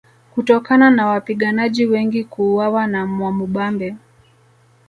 [0.35, 3.95] Kutokana na wapiganaji wengi kuuawa na Mwamubambe